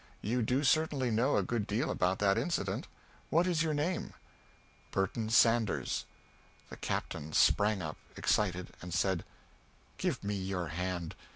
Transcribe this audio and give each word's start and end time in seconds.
You 0.23 0.41
do 0.41 0.63
certainly 0.63 1.11
know 1.11 1.37
a 1.37 1.43
good 1.43 1.67
deal 1.67 1.91
about 1.91 2.17
that 2.17 2.35
incident. 2.35 2.87
What 3.29 3.45
is 3.45 3.61
your 3.61 3.75
name?" 3.75 4.13
"Burton 4.89 5.29
Sanders." 5.29 6.05
The 6.71 6.77
Captain 6.77 7.33
sprang 7.33 7.83
up, 7.83 7.97
excited, 8.17 8.73
and 8.81 8.95
said, 8.95 9.23
"Give 9.99 10.23
me 10.23 10.33
your 10.33 10.69
hand! 10.69 11.13